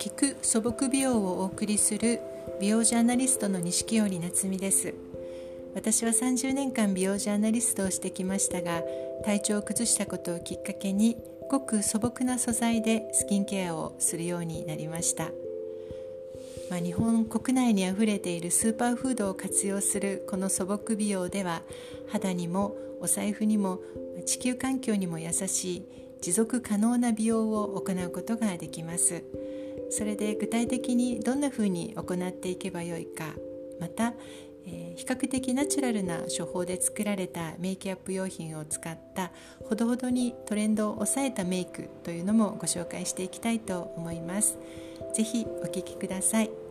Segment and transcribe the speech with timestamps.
[0.00, 2.22] 聞く素朴美容をお送りする
[2.58, 4.94] 美容ジャーナリストの錦織夏美です。
[5.74, 8.82] 私は30年間美容ジャーナリストをしてきましたが
[9.26, 11.18] 体調を崩したことをきっかけに
[11.50, 15.32] ごく素朴な素材でスキンケアをするようになりました。
[16.70, 21.60] まあ、日本国内にあふれているスーパーフードを活用するこの素朴美容では
[22.08, 23.80] 肌にもお財布にも
[24.24, 25.84] 地球環境にも優しい
[26.22, 29.22] 持続可能な美容を行うことができます。
[29.90, 33.34] それで具体的にどんなふうに行っていけばよいか
[33.80, 34.14] また、
[34.66, 39.32] えー、比較的ナチュラルな処方で作られたメイクアップ用品を使った
[39.68, 44.58] ほどほどにトレンドを抑えたメイクというのもご紹介していきたいと思います。
[45.14, 46.69] ぜひお聴きください。